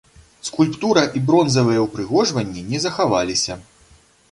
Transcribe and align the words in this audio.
Скульптура 0.47 1.03
і 1.19 1.21
бронзавыя 1.27 1.83
ўпрыгожванні 1.85 2.65
не 2.73 2.83
захаваліся. 2.89 3.61